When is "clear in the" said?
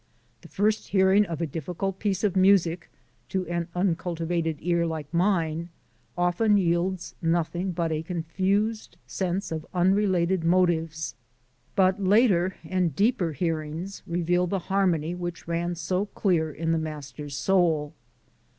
16.07-16.79